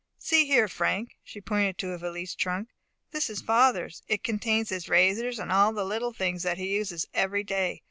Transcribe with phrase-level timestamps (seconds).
[0.17, 2.69] See here, Frank." She pointed to a valise trunk.
[3.11, 7.05] "This is father's, it contains his razors, and all the little things that he uses
[7.13, 7.79] every day.